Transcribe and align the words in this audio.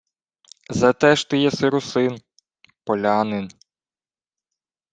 —Зате 0.69 1.15
ж 1.15 1.29
ти 1.29 1.37
єси 1.37 1.69
русин, 1.69 2.21
полянин... 2.85 3.47